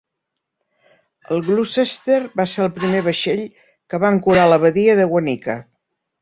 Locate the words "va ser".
2.41-2.63